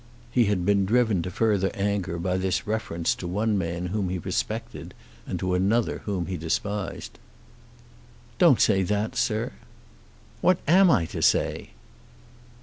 [0.31, 4.17] He had been driven to further anger by this reference to one man whom he
[4.17, 4.95] respected,
[5.27, 7.19] and to another whom he despised.
[8.39, 9.51] "Don't say that, sir."
[10.41, 11.73] "What am I to say?"